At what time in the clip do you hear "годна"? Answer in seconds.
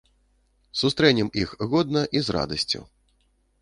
1.75-2.03